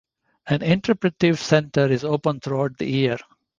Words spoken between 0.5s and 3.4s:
interpretive center is open throughout the year.